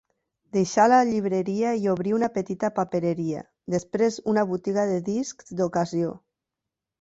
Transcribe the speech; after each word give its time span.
Deixà 0.55 0.85
la 0.91 1.01
llibreria 1.09 1.73
i 1.83 1.85
obrí 1.91 2.13
una 2.19 2.29
petita 2.37 2.71
papereria, 2.79 3.43
després 3.75 4.19
una 4.35 4.47
botiga 4.55 4.87
de 4.95 4.97
discs 5.13 5.55
d'ocasió. 5.61 6.11